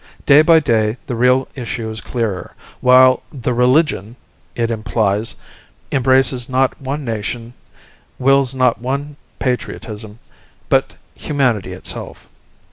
[0.25, 4.15] Day by day the real issue is clearer, while the "religion"
[4.55, 5.35] it implies
[5.91, 7.53] embraces not one nation,
[8.17, 10.17] wills not one patriotism,
[10.69, 12.31] but humanity itself.